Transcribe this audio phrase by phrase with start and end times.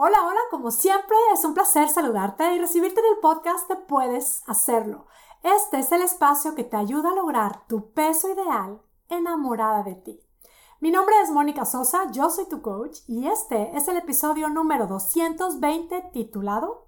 [0.00, 4.44] Hola, hola, como siempre es un placer saludarte y recibirte en el podcast de Puedes
[4.46, 5.08] Hacerlo.
[5.42, 10.20] Este es el espacio que te ayuda a lograr tu peso ideal enamorada de ti.
[10.78, 14.86] Mi nombre es Mónica Sosa, yo soy tu coach y este es el episodio número
[14.86, 16.86] 220 titulado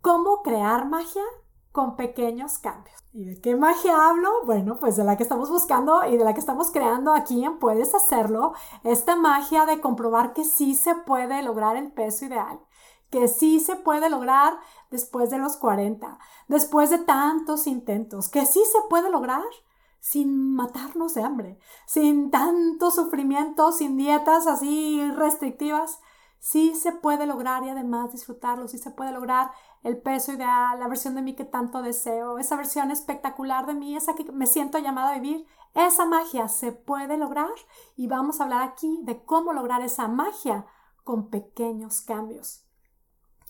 [0.00, 1.24] ¿Cómo crear magia
[1.72, 2.96] con pequeños cambios.
[3.14, 4.30] ¿Y de qué magia hablo?
[4.44, 7.58] Bueno, pues de la que estamos buscando y de la que estamos creando aquí en
[7.58, 12.60] Puedes Hacerlo, esta magia de comprobar que sí se puede lograr el peso ideal,
[13.10, 14.58] que sí se puede lograr
[14.90, 19.44] después de los 40, después de tantos intentos, que sí se puede lograr
[20.00, 26.00] sin matarnos de hambre, sin tanto sufrimiento, sin dietas así restrictivas
[26.42, 29.52] sí se puede lograr y además disfrutarlo, sí se puede lograr
[29.84, 33.96] el peso ideal, la versión de mí que tanto deseo, esa versión espectacular de mí,
[33.96, 37.54] esa que me siento llamada a vivir, esa magia se puede lograr
[37.96, 40.66] y vamos a hablar aquí de cómo lograr esa magia
[41.04, 42.66] con pequeños cambios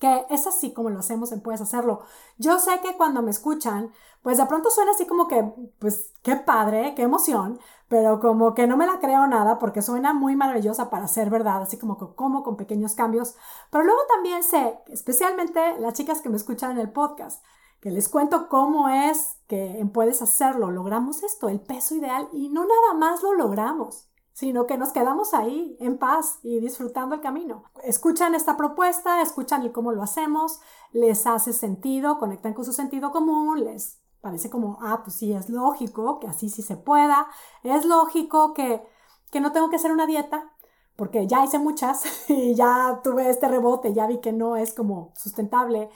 [0.03, 2.01] que es así como lo hacemos en Puedes Hacerlo.
[2.37, 5.45] Yo sé que cuando me escuchan, pues de pronto suena así como que,
[5.79, 10.13] pues qué padre, qué emoción, pero como que no me la creo nada porque suena
[10.13, 13.37] muy maravillosa para ser verdad, así como como con pequeños cambios.
[13.71, 17.45] Pero luego también sé, especialmente las chicas que me escuchan en el podcast,
[17.81, 22.49] que les cuento cómo es que en Puedes Hacerlo logramos esto, el peso ideal, y
[22.49, 27.21] no nada más lo logramos sino que nos quedamos ahí en paz y disfrutando el
[27.21, 27.65] camino.
[27.85, 30.61] Escuchan esta propuesta, escuchan cómo lo hacemos,
[30.93, 35.51] les hace sentido, conectan con su sentido común, les parece como, ah, pues sí, es
[35.51, 37.27] lógico que así sí se pueda,
[37.63, 38.83] es lógico que,
[39.31, 40.53] que no tengo que hacer una dieta,
[40.97, 45.13] porque ya hice muchas y ya tuve este rebote, ya vi que no es como
[45.17, 45.91] sustentable.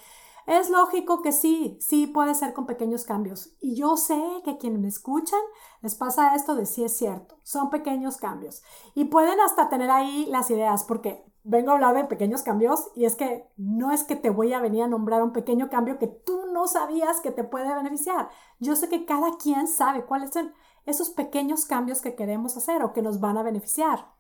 [0.47, 3.57] Es lógico que sí, sí puede ser con pequeños cambios.
[3.61, 5.41] Y yo sé que quienes me escuchan
[5.83, 7.39] les pasa esto de sí es cierto.
[7.43, 8.63] Son pequeños cambios.
[8.95, 13.05] Y pueden hasta tener ahí las ideas, porque vengo a hablar de pequeños cambios y
[13.05, 16.09] es que no es que te voy a venir a nombrar un pequeño cambio que
[16.09, 18.31] tú no sabías que te puede beneficiar.
[18.59, 20.53] Yo sé que cada quien sabe cuáles son
[20.87, 24.13] esos pequeños cambios que queremos hacer o que nos van a beneficiar.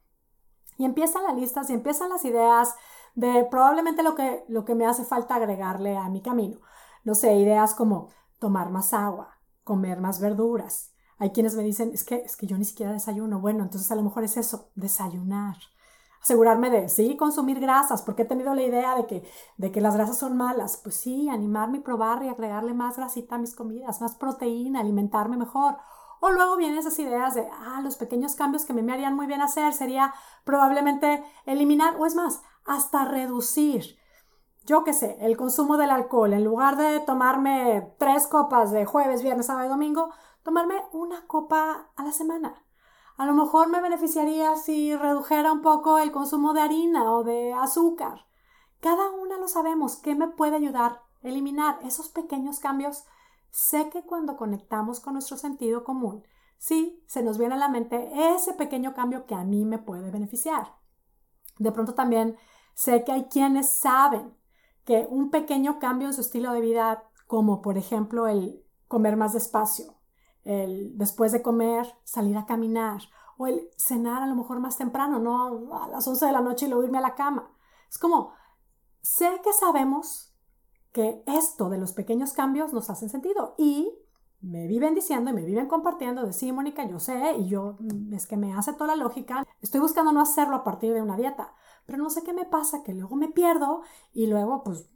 [0.78, 2.74] Y empiezan las listas y empiezan las ideas
[3.16, 6.60] de probablemente lo que, lo que me hace falta agregarle a mi camino.
[7.02, 10.92] No sé, ideas como tomar más agua, comer más verduras.
[11.18, 13.40] Hay quienes me dicen, es que, es que yo ni siquiera desayuno.
[13.40, 15.56] Bueno, entonces a lo mejor es eso, desayunar.
[16.22, 19.94] Asegurarme de, sí, consumir grasas, porque he tenido la idea de que, de que las
[19.94, 20.76] grasas son malas.
[20.76, 25.38] Pues sí, animarme y probar y agregarle más grasita a mis comidas, más proteína, alimentarme
[25.38, 25.78] mejor.
[26.20, 29.40] O luego vienen esas ideas de, ah, los pequeños cambios que me harían muy bien
[29.40, 30.12] hacer sería
[30.44, 33.98] probablemente eliminar, o es más, hasta reducir,
[34.64, 36.32] yo qué sé, el consumo del alcohol.
[36.32, 40.10] En lugar de tomarme tres copas de jueves, viernes, sábado y domingo,
[40.42, 42.62] tomarme una copa a la semana.
[43.16, 47.54] A lo mejor me beneficiaría si redujera un poco el consumo de harina o de
[47.54, 48.26] azúcar.
[48.80, 49.96] Cada una lo sabemos.
[49.96, 51.02] ¿Qué me puede ayudar?
[51.22, 53.04] Eliminar esos pequeños cambios.
[53.50, 56.24] Sé que cuando conectamos con nuestro sentido común,
[56.58, 60.10] sí, se nos viene a la mente ese pequeño cambio que a mí me puede
[60.10, 60.74] beneficiar.
[61.58, 62.36] De pronto también
[62.76, 64.36] Sé que hay quienes saben
[64.84, 69.32] que un pequeño cambio en su estilo de vida, como por ejemplo el comer más
[69.32, 69.94] despacio,
[70.44, 73.00] el después de comer salir a caminar
[73.38, 76.66] o el cenar a lo mejor más temprano, no a las 11 de la noche
[76.66, 77.50] y luego irme a la cama.
[77.88, 78.34] Es como,
[79.00, 80.34] sé que sabemos
[80.92, 83.90] que esto de los pequeños cambios nos hacen sentido y
[84.40, 88.14] me viven diciendo y me viven compartiendo de sí, Mónica, yo sé y yo mm,
[88.14, 89.46] es que me hace toda la lógica.
[89.60, 91.54] Estoy buscando no hacerlo a partir de una dieta,
[91.86, 93.82] pero no sé qué me pasa, que luego me pierdo
[94.12, 94.88] y luego pues,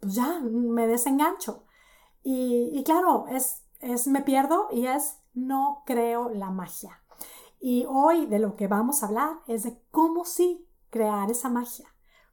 [0.00, 1.64] pues ya me desengancho.
[2.22, 7.02] Y, y claro, es, es me pierdo y es no creo la magia.
[7.60, 11.88] Y hoy de lo que vamos a hablar es de cómo sí crear esa magia,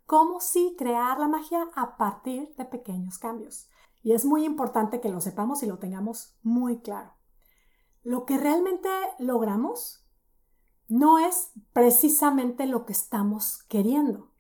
[0.06, 3.70] cómo sí crear la magia a partir de pequeños cambios.
[4.06, 7.16] Y es muy importante que lo sepamos y lo tengamos muy claro.
[8.04, 10.06] Lo que realmente logramos
[10.88, 14.32] no es precisamente lo que estamos queriendo,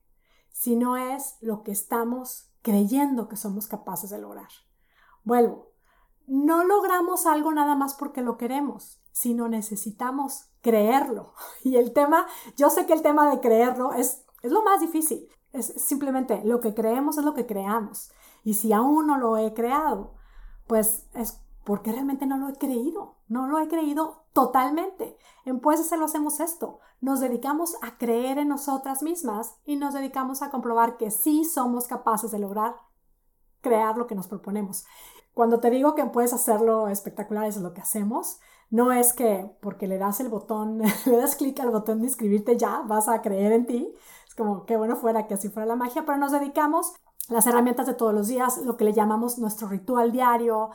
[0.51, 4.49] sino es lo que estamos creyendo que somos capaces de lograr.
[5.23, 5.72] Vuelvo,
[6.28, 11.34] no logramos algo nada más porque lo queremos, sino necesitamos creerlo.
[11.63, 15.28] Y el tema, yo sé que el tema de creerlo es, es lo más difícil.
[15.53, 18.11] Es simplemente lo que creemos es lo que creamos.
[18.45, 20.13] Y si aún no lo he creado,
[20.67, 23.15] pues es porque realmente no lo he creído.
[23.27, 25.17] No lo he creído totalmente.
[25.45, 26.79] En Pues lo hacemos esto.
[27.01, 31.87] Nos dedicamos a creer en nosotras mismas y nos dedicamos a comprobar que sí somos
[31.87, 32.75] capaces de lograr
[33.61, 34.85] crear lo que nos proponemos.
[35.33, 38.39] Cuando te digo que puedes hacerlo espectacular, es lo que hacemos.
[38.69, 42.57] No es que porque le das el botón, le das clic al botón de inscribirte
[42.57, 43.91] ya, vas a creer en ti.
[44.27, 46.93] Es como qué bueno fuera que así fuera la magia, pero nos dedicamos
[47.29, 50.69] las herramientas de todos los días, lo que le llamamos nuestro ritual diario,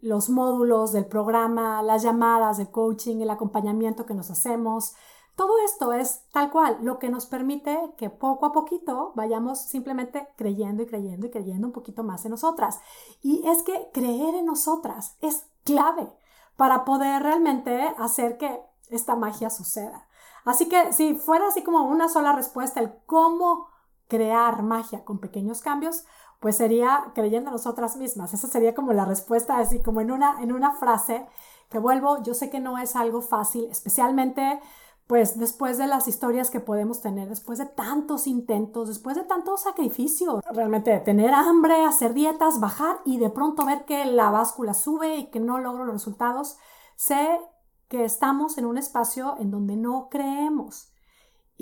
[0.00, 4.94] los módulos del programa, las llamadas de coaching, el acompañamiento que nos hacemos.
[5.36, 10.28] Todo esto es tal cual, lo que nos permite que poco a poquito vayamos simplemente
[10.36, 12.80] creyendo y creyendo y creyendo un poquito más en nosotras.
[13.22, 16.12] Y es que creer en nosotras es clave
[16.56, 20.08] para poder realmente hacer que esta magia suceda.
[20.44, 23.69] Así que si fuera así como una sola respuesta, el cómo
[24.10, 26.04] crear magia con pequeños cambios,
[26.40, 28.34] pues sería creyendo en nosotras mismas.
[28.34, 31.26] Esa sería como la respuesta, así como en una, en una frase
[31.70, 34.60] que vuelvo, yo sé que no es algo fácil, especialmente
[35.06, 39.56] pues después de las historias que podemos tener, después de tantos intentos, después de tanto
[39.56, 45.16] sacrificio, realmente tener hambre, hacer dietas, bajar y de pronto ver que la báscula sube
[45.16, 46.58] y que no logro los resultados,
[46.94, 47.40] sé
[47.88, 50.89] que estamos en un espacio en donde no creemos.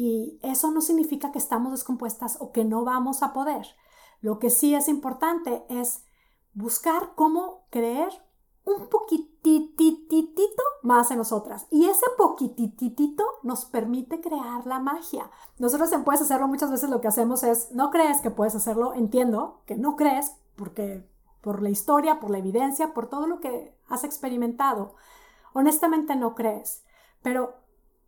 [0.00, 3.66] Y eso no significa que estamos descompuestas o que no vamos a poder.
[4.20, 6.04] Lo que sí es importante es
[6.54, 8.08] buscar cómo creer
[8.62, 11.66] un poquitititito más en nosotras.
[11.72, 15.32] Y ese poquititito nos permite crear la magia.
[15.58, 18.94] Nosotros en Puedes Hacerlo muchas veces lo que hacemos es, no crees que puedes hacerlo,
[18.94, 21.10] entiendo que no crees porque
[21.40, 24.94] por la historia, por la evidencia, por todo lo que has experimentado.
[25.54, 26.84] Honestamente no crees,
[27.20, 27.56] pero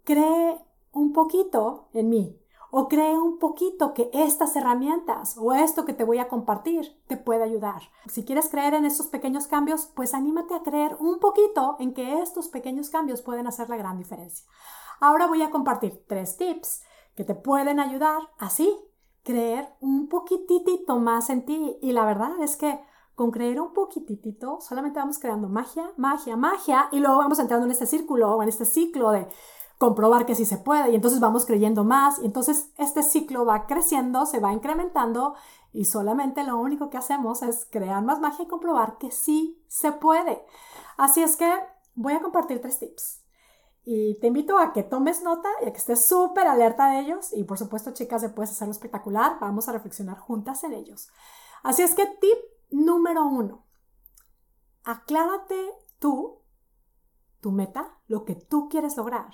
[0.05, 2.41] cree un poquito en mí
[2.71, 7.17] o cree un poquito que estas herramientas o esto que te voy a compartir te
[7.17, 7.83] puede ayudar.
[8.07, 12.21] Si quieres creer en esos pequeños cambios, pues anímate a creer un poquito en que
[12.21, 14.47] estos pequeños cambios pueden hacer la gran diferencia.
[15.01, 16.83] Ahora voy a compartir tres tips
[17.17, 18.73] que te pueden ayudar así
[19.23, 22.81] creer un poquitito más en ti y la verdad es que
[23.15, 27.73] con creer un poquitito solamente vamos creando magia, magia, magia y luego vamos entrando en
[27.73, 29.29] este círculo o en este ciclo de
[29.81, 33.67] comprobar que sí se puede y entonces vamos creyendo más y entonces este ciclo va
[33.67, 35.37] creciendo, se va incrementando
[35.73, 39.93] y solamente lo único que hacemos es crear más magia y comprobar que sí se
[39.93, 40.45] puede.
[40.99, 41.51] Así es que
[41.95, 43.23] voy a compartir tres tips
[43.83, 47.33] y te invito a que tomes nota y a que estés súper alerta de ellos
[47.33, 51.09] y por supuesto chicas, después de hacerlo espectacular, vamos a reflexionar juntas en ellos.
[51.63, 52.39] Así es que tip
[52.71, 53.65] número uno,
[54.85, 56.43] aclárate tú,
[57.41, 59.31] tu meta, lo que tú quieres lograr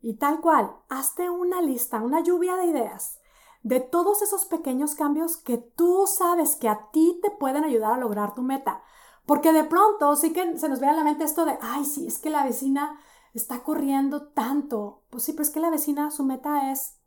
[0.00, 3.18] y tal cual, hazte una lista, una lluvia de ideas
[3.66, 7.98] de todos esos pequeños cambios que tú sabes que a ti te pueden ayudar a
[7.98, 8.80] lograr tu meta.
[9.26, 12.06] Porque de pronto sí que se nos viene a la mente esto de, ay, sí,
[12.06, 13.00] es que la vecina
[13.34, 15.02] está corriendo tanto.
[15.10, 17.00] Pues sí, pero es que la vecina, su meta es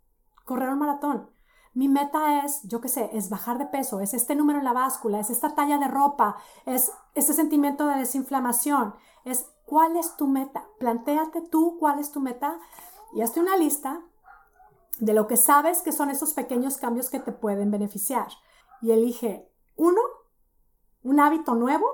[0.43, 1.29] correr un maratón.
[1.73, 4.73] Mi meta es, yo qué sé, es bajar de peso, es este número en la
[4.73, 10.27] báscula, es esta talla de ropa, es este sentimiento de desinflamación, es cuál es tu
[10.27, 10.67] meta.
[10.79, 12.59] Plantéate tú cuál es tu meta
[13.13, 14.01] y hazte una lista
[14.99, 18.27] de lo que sabes que son esos pequeños cambios que te pueden beneficiar.
[18.81, 20.01] Y elige uno,
[21.03, 21.85] un hábito nuevo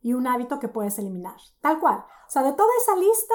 [0.00, 1.36] y un hábito que puedes eliminar.
[1.60, 2.04] Tal cual.
[2.26, 3.34] O sea, de toda esa lista,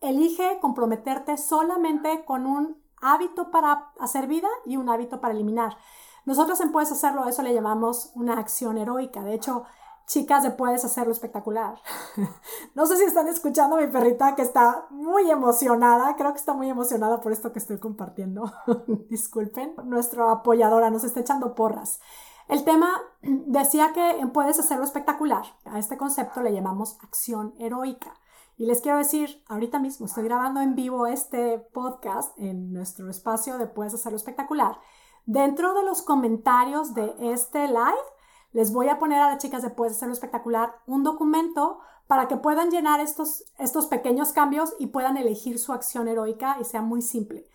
[0.00, 5.76] elige comprometerte solamente con un hábito para hacer vida y un hábito para eliminar.
[6.24, 9.22] Nosotros en Puedes Hacerlo, eso le llamamos una acción heroica.
[9.22, 9.64] De hecho,
[10.06, 11.78] chicas, de puedes hacerlo espectacular.
[12.74, 16.16] no sé si están escuchando mi perrita que está muy emocionada.
[16.16, 18.52] Creo que está muy emocionada por esto que estoy compartiendo.
[19.08, 19.74] Disculpen.
[19.84, 22.00] Nuestra apoyadora nos está echando porras.
[22.48, 25.44] El tema decía que puedes hacerlo espectacular.
[25.64, 28.12] A este concepto le llamamos acción heroica.
[28.60, 33.56] Y les quiero decir, ahorita mismo estoy grabando en vivo este podcast en nuestro espacio
[33.56, 34.78] de Puedes hacerlo espectacular.
[35.24, 38.04] Dentro de los comentarios de este live
[38.52, 42.36] les voy a poner a las chicas de Puedes Hacerlo Espectacular un documento para que
[42.36, 47.00] puedan llenar estos, estos pequeños cambios y puedan elegir su acción heroica y sea muy
[47.00, 47.46] simple.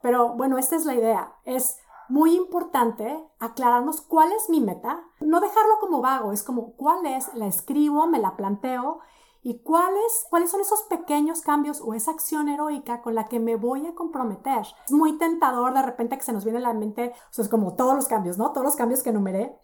[0.00, 1.34] Pero bueno, esta es la idea.
[1.44, 1.76] Es
[2.08, 5.04] muy importante aclararnos cuál es mi meta.
[5.20, 9.02] No dejarlo como vago, es como cuál es, la escribo, me la planteo
[9.46, 13.56] y cuáles, cuáles son esos pequeños cambios o esa acción heroica con la que me
[13.56, 14.66] voy a comprometer.
[14.86, 17.50] Es muy tentador de repente que se nos viene a la mente, o sea, es
[17.50, 18.52] como todos los cambios, ¿no?
[18.52, 19.60] Todos los cambios que enumeré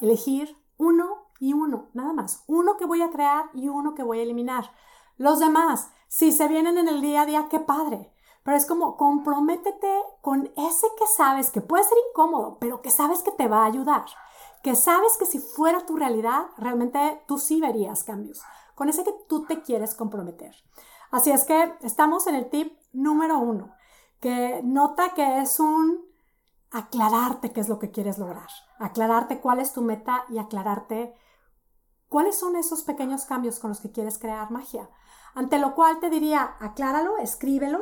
[0.00, 2.44] elegir uno y uno, nada más.
[2.46, 4.70] Uno que voy a crear y uno que voy a eliminar.
[5.16, 8.12] Los demás, si se vienen en el día a día, qué padre.
[8.44, 13.22] Pero es como comprométete con ese que sabes que puede ser incómodo, pero que sabes
[13.22, 14.04] que te va a ayudar.
[14.62, 18.42] Que sabes que si fuera tu realidad, realmente tú sí verías cambios.
[18.76, 20.54] Con ese que tú te quieres comprometer.
[21.10, 23.72] Así es que estamos en el tip número uno,
[24.20, 26.04] que nota que es un
[26.70, 31.14] aclararte qué es lo que quieres lograr, aclararte cuál es tu meta y aclararte
[32.08, 34.90] cuáles son esos pequeños cambios con los que quieres crear magia.
[35.34, 37.80] Ante lo cual te diría, acláralo, escríbelo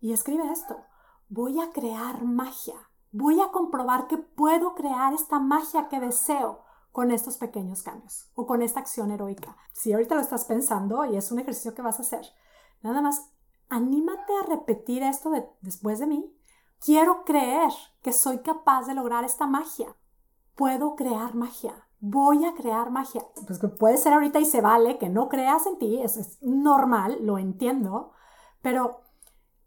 [0.00, 0.84] y escribe esto.
[1.28, 2.76] voy a crear magia.
[3.10, 8.46] Voy a comprobar que puedo crear esta magia que deseo con estos pequeños cambios o
[8.46, 9.56] con esta acción heroica.
[9.72, 12.26] Si ahorita lo estás pensando y es un ejercicio que vas a hacer,
[12.82, 13.30] nada más
[13.68, 15.30] anímate a repetir esto
[15.60, 16.34] después de mí.
[16.80, 17.70] Quiero creer
[18.02, 19.96] que soy capaz de lograr esta magia.
[20.54, 21.88] Puedo crear magia.
[22.00, 23.22] Voy a crear magia.
[23.46, 27.18] Pues puede ser ahorita y se vale que no creas en ti, eso es normal,
[27.20, 28.12] lo entiendo,
[28.62, 29.02] pero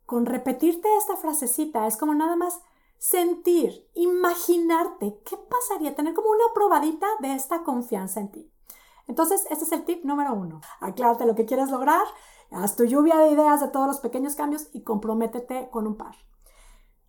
[0.05, 2.61] con repetirte esta frasecita es como nada más
[3.01, 8.53] sentir, imaginarte qué pasaría, tener como una probadita de esta confianza en ti.
[9.08, 10.62] Entonces, este es el tip número uno.
[10.79, 12.05] Aclárate lo que quieres lograr,
[12.51, 16.15] haz tu lluvia de ideas de todos los pequeños cambios y comprométete con un par,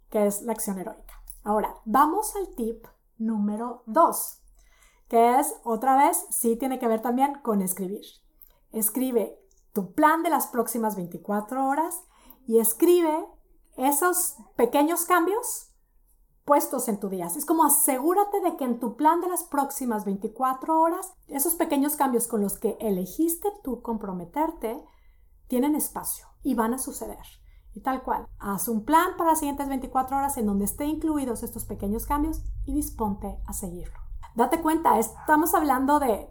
[0.08, 1.22] que es la acción heroica.
[1.44, 2.86] Ahora, vamos al tip
[3.18, 4.40] número dos,
[5.08, 8.06] que es, otra vez, sí tiene que ver también con escribir.
[8.70, 9.38] Escribe
[9.74, 12.02] tu plan de las próximas 24 horas
[12.46, 13.26] y escribe
[13.76, 15.71] esos pequeños cambios
[16.44, 17.26] puestos en tu día.
[17.26, 21.96] Es como asegúrate de que en tu plan de las próximas 24 horas, esos pequeños
[21.96, 24.82] cambios con los que elegiste tú comprometerte,
[25.46, 27.24] tienen espacio y van a suceder.
[27.74, 31.42] Y tal cual, haz un plan para las siguientes 24 horas en donde estén incluidos
[31.42, 33.98] estos pequeños cambios y disponte a seguirlo.
[34.34, 36.28] Date cuenta, estamos hablando de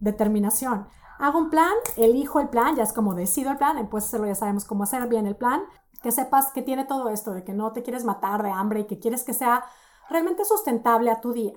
[0.00, 0.86] determinación.
[1.18, 4.34] Hago un plan, elijo el plan, ya es como decido el plan, pues hacerlo, ya
[4.34, 5.62] sabemos cómo hacer bien el plan,
[6.02, 8.84] que sepas que tiene todo esto, de que no te quieres matar de hambre y
[8.84, 9.64] que quieres que sea
[10.08, 11.54] realmente sustentable a tu día.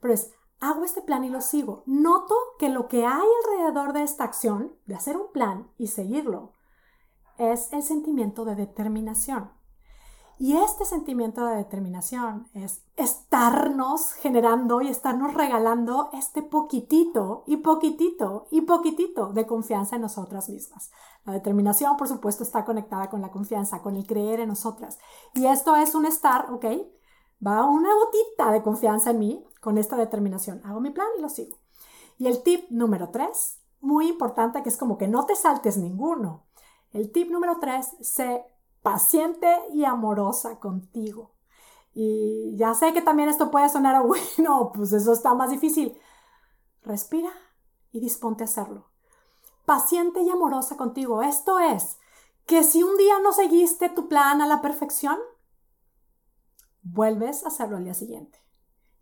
[0.00, 1.82] Pero es, hago este plan y lo sigo.
[1.86, 6.52] Noto que lo que hay alrededor de esta acción, de hacer un plan y seguirlo,
[7.38, 9.50] es el sentimiento de determinación.
[10.38, 18.46] Y este sentimiento de determinación es estarnos generando y estarnos regalando este poquitito y poquitito
[18.50, 20.90] y poquitito de confianza en nosotras mismas.
[21.24, 24.98] La determinación, por supuesto, está conectada con la confianza, con el creer en nosotras.
[25.32, 26.66] Y esto es un estar, ¿ok?
[27.44, 30.60] Va una gotita de confianza en mí con esta determinación.
[30.66, 31.56] Hago mi plan y lo sigo.
[32.18, 36.44] Y el tip número tres, muy importante, que es como que no te saltes ninguno.
[36.92, 38.44] El tip número tres, se
[38.86, 41.34] paciente y amorosa contigo.
[41.92, 45.98] Y ya sé que también esto puede sonar a, bueno, pues eso está más difícil.
[46.82, 47.32] Respira
[47.90, 48.86] y disponte a hacerlo.
[49.64, 51.20] Paciente y amorosa contigo.
[51.22, 51.98] Esto es
[52.46, 55.18] que si un día no seguiste tu plan a la perfección,
[56.82, 58.38] vuelves a hacerlo al día siguiente.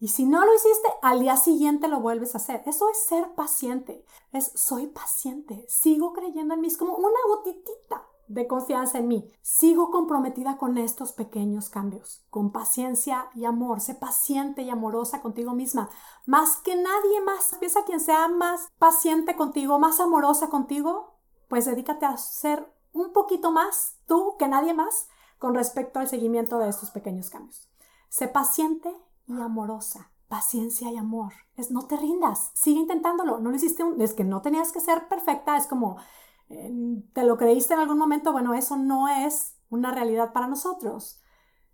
[0.00, 2.62] Y si no lo hiciste, al día siguiente lo vuelves a hacer.
[2.64, 4.02] Eso es ser paciente.
[4.32, 5.66] Es soy paciente.
[5.68, 6.68] Sigo creyendo en mí.
[6.68, 9.30] Es como una gotitita de confianza en mí.
[9.42, 13.80] Sigo comprometida con estos pequeños cambios, con paciencia y amor.
[13.80, 15.90] Sé paciente y amorosa contigo misma,
[16.26, 17.56] más que nadie más.
[17.58, 23.50] Piensa quien sea más paciente contigo, más amorosa contigo, pues dedícate a ser un poquito
[23.50, 27.68] más tú que nadie más con respecto al seguimiento de estos pequeños cambios.
[28.08, 28.94] Sé paciente
[29.26, 30.10] y amorosa.
[30.28, 31.32] Paciencia y amor.
[31.56, 32.50] Es no te rindas.
[32.54, 33.38] Sigue intentándolo.
[33.38, 33.84] No lo hiciste.
[33.98, 35.56] es que no tenías que ser perfecta.
[35.56, 35.96] Es como
[36.48, 41.20] te lo creíste en algún momento, bueno, eso no es una realidad para nosotros.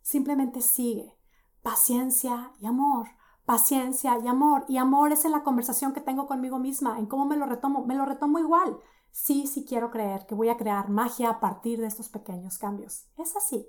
[0.03, 1.17] Simplemente sigue.
[1.62, 3.09] Paciencia y amor.
[3.45, 4.65] Paciencia y amor.
[4.69, 7.85] Y amor es en la conversación que tengo conmigo misma, en cómo me lo retomo.
[7.85, 8.79] Me lo retomo igual.
[9.11, 13.07] Sí, sí quiero creer que voy a crear magia a partir de estos pequeños cambios.
[13.17, 13.69] Es así.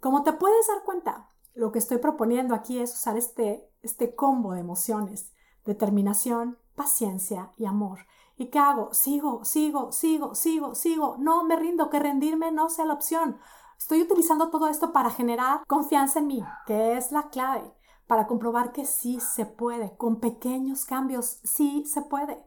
[0.00, 4.52] Como te puedes dar cuenta, lo que estoy proponiendo aquí es usar este, este combo
[4.52, 5.32] de emociones,
[5.64, 8.00] determinación, paciencia y amor.
[8.36, 8.92] ¿Y qué hago?
[8.92, 11.16] Sigo, sigo, sigo, sigo, sigo.
[11.18, 13.38] No me rindo, que rendirme no sea la opción.
[13.78, 17.72] Estoy utilizando todo esto para generar confianza en mí, que es la clave,
[18.06, 22.44] para comprobar que sí se puede, con pequeños cambios, sí se puede.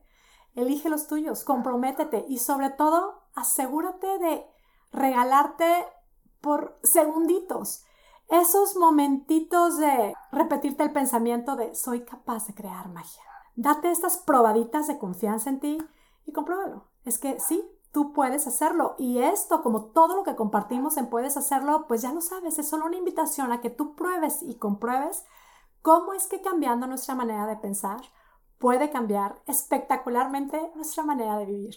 [0.56, 4.46] Elige los tuyos, comprométete y sobre todo asegúrate de
[4.92, 5.86] regalarte
[6.42, 7.84] por segunditos
[8.30, 13.24] esos momentitos de repetirte el pensamiento de soy capaz de crear magia.
[13.58, 15.78] Date estas probaditas de confianza en ti
[16.26, 16.86] y compruébalo.
[17.06, 18.94] Es que sí, tú puedes hacerlo.
[19.00, 22.70] Y esto, como todo lo que compartimos en Puedes hacerlo, pues ya lo sabes, es
[22.70, 25.26] solo una invitación a que tú pruebes y compruebes
[25.82, 28.02] cómo es que cambiando nuestra manera de pensar
[28.60, 31.76] puede cambiar espectacularmente nuestra manera de vivir.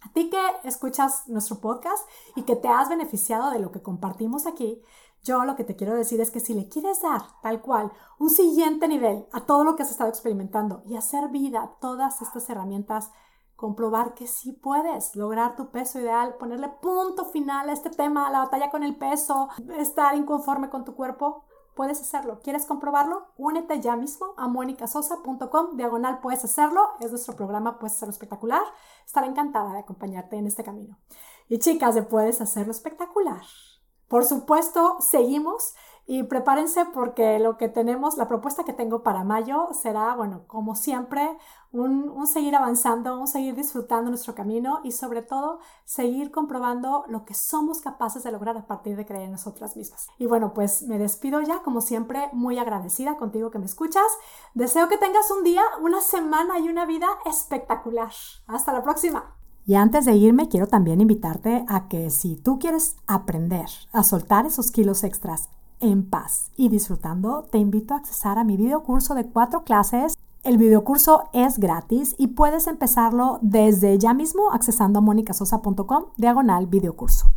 [0.00, 4.46] A ti que escuchas nuestro podcast y que te has beneficiado de lo que compartimos
[4.46, 4.82] aquí,
[5.26, 8.30] yo lo que te quiero decir es que si le quieres dar tal cual un
[8.30, 13.10] siguiente nivel a todo lo que has estado experimentando y hacer vida todas estas herramientas,
[13.56, 18.30] comprobar que sí puedes lograr tu peso ideal, ponerle punto final a este tema, a
[18.30, 22.38] la batalla con el peso, estar inconforme con tu cuerpo, puedes hacerlo.
[22.40, 23.26] ¿Quieres comprobarlo?
[23.36, 26.90] Únete ya mismo a monicasosa.com, diagonal puedes hacerlo.
[27.00, 28.62] Es nuestro programa Puedes hacerlo espectacular.
[29.04, 30.98] Estaré encantada de acompañarte en este camino.
[31.48, 33.42] Y chicas, de Puedes hacerlo espectacular
[34.08, 35.74] Por supuesto, seguimos
[36.08, 40.76] y prepárense porque lo que tenemos, la propuesta que tengo para mayo será, bueno, como
[40.76, 41.36] siempre,
[41.72, 47.34] un, seguir avanzando, un seguir disfrutando nuestro camino y sobre todo seguir comprobando lo que
[47.34, 50.06] somos capaces de lograr a partir de creer en nosotras mismas.
[50.16, 54.06] Y bueno, pues me despido ya, como siempre, muy agradecida contigo que me escuchas.
[54.54, 58.12] Deseo que tengas un día, una semana y una vida espectacular.
[58.46, 59.35] Hasta la próxima.
[59.68, 64.46] Y antes de irme, quiero también invitarte a que si tú quieres aprender a soltar
[64.46, 65.48] esos kilos extras
[65.80, 70.16] en paz y disfrutando, te invito a accesar a mi video curso de cuatro clases.
[70.44, 77.32] El videocurso es gratis y puedes empezarlo desde ya mismo accesando a monicasosa.com diagonal videocurso.